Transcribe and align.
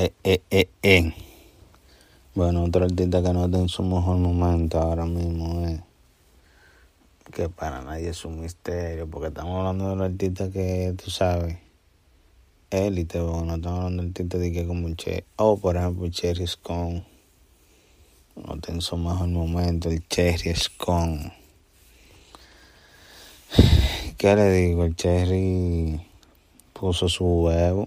Eh, 0.00 0.14
eh, 0.24 0.40
eh, 0.50 0.68
eh. 0.82 1.14
Bueno, 2.34 2.64
otro 2.64 2.86
artista 2.86 3.22
que 3.22 3.34
no 3.34 3.44
está 3.44 3.58
en 3.58 3.68
su 3.68 3.82
mejor 3.82 4.16
momento 4.16 4.80
ahora 4.80 5.04
mismo 5.04 5.66
es 5.66 5.78
que 7.30 7.50
para 7.50 7.82
nadie 7.82 8.08
es 8.08 8.24
un 8.24 8.40
misterio, 8.40 9.06
porque 9.06 9.28
estamos 9.28 9.58
hablando 9.58 9.90
de 9.90 9.96
los 9.96 10.06
artistas 10.06 10.48
que 10.48 10.94
tú 10.96 11.10
sabes, 11.10 11.58
élite, 12.70 13.20
bueno, 13.20 13.44
no 13.44 13.54
estamos 13.56 13.78
hablando 13.78 14.02
de 14.04 14.08
artistas 14.08 14.40
de 14.40 14.52
que 14.52 14.66
como 14.66 14.94
Che, 14.94 15.24
o 15.36 15.58
por 15.58 15.76
ejemplo 15.76 16.08
Cherry 16.08 16.46
Scone, 16.46 17.04
no 18.36 18.54
está 18.54 18.72
en 18.72 18.80
su 18.80 18.96
mejor 18.96 19.28
momento, 19.28 19.90
el 19.90 20.08
Cherry 20.08 20.56
Scone. 20.56 21.30
¿Qué 24.16 24.34
le 24.34 24.50
digo? 24.50 24.84
El 24.84 24.96
Cherry 24.96 26.00
puso 26.72 27.06
su 27.06 27.26
huevo. 27.26 27.86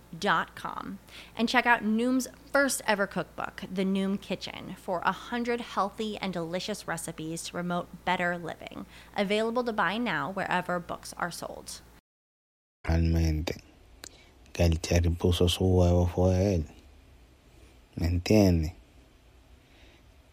Dot 0.19 0.55
com 0.55 0.99
and 1.37 1.47
check 1.47 1.65
out 1.65 1.83
Noom's 1.85 2.27
first 2.51 2.81
ever 2.85 3.07
cookbook, 3.07 3.63
The 3.73 3.85
Noom 3.85 4.19
Kitchen, 4.19 4.75
for 4.75 5.01
a 5.05 5.13
hundred 5.13 5.61
healthy 5.61 6.17
and 6.17 6.33
delicious 6.33 6.85
recipes 6.85 7.43
to 7.43 7.53
promote 7.53 7.87
better 8.03 8.37
living. 8.37 8.85
Available 9.15 9.63
to 9.63 9.71
buy 9.71 9.97
now 9.97 10.31
wherever 10.31 10.79
books 10.79 11.13
are 11.17 11.31
sold. 11.31 11.79
Realmente, 12.85 13.61
que 14.51 14.65
el 14.65 14.81
Cherry 14.81 15.11
puso 15.11 15.47
su 15.49 15.63
huevo 15.63 16.07
fue 16.07 16.55
él. 16.55 16.65
¿Me 17.95 18.07
entiendes? 18.07 18.73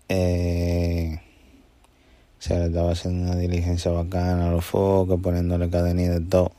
Eh, 0.09 1.21
se 2.41 2.55
le 2.55 2.67
estaba 2.67 2.91
haciendo 2.91 3.31
una 3.31 3.37
diligencia 3.37 3.93
bacana 3.93 4.49
a 4.49 4.50
los 4.50 4.65
focos, 4.65 5.21
poniéndole 5.21 5.71
cadenita 5.71 6.17
y 6.17 6.25
todo. 6.25 6.50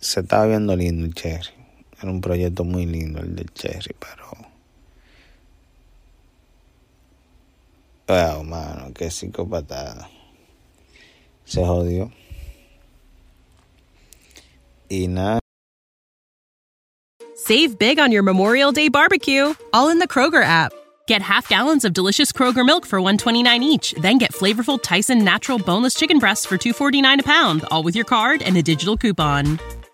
Se 0.00 0.20
estaba 0.20 0.46
viendo 0.46 0.76
lindo 0.76 1.06
el 1.06 1.14
Cherry. 1.14 1.50
Era 2.00 2.10
un 2.10 2.20
proyecto 2.20 2.64
muy 2.64 2.86
lindo 2.86 3.20
el 3.20 3.34
del 3.34 3.52
Cherry, 3.52 3.94
pero. 3.98 4.28
Wow, 8.08 8.44
mano, 8.44 8.92
qué. 8.94 9.10
Se 9.10 9.30
jodió. 11.64 12.12
Y 14.88 15.08
nada. 15.08 15.40
Save 17.34 17.78
big 17.78 17.98
on 17.98 18.12
your 18.12 18.22
Memorial 18.22 18.72
Day 18.72 18.88
barbecue, 18.88 19.54
all 19.72 19.90
in 19.90 19.98
the 19.98 20.08
Kroger 20.08 20.42
app. 20.42 20.72
Get 21.06 21.22
half 21.22 21.48
gallons 21.48 21.84
of 21.84 21.94
delicious 21.94 22.32
Kroger 22.32 22.64
milk 22.64 22.84
for 22.84 23.00
129 23.00 23.62
each, 23.62 23.94
then 24.02 24.18
get 24.18 24.32
flavorful 24.32 24.82
Tyson 24.82 25.24
natural 25.24 25.58
boneless 25.58 25.94
chicken 25.94 26.18
breasts 26.18 26.44
for 26.44 26.58
249 26.58 27.20
a 27.20 27.22
pound, 27.22 27.64
all 27.70 27.82
with 27.82 27.96
your 27.96 28.04
card 28.04 28.42
and 28.42 28.56
a 28.56 28.62
digital 28.62 28.96
coupon. 28.96 29.58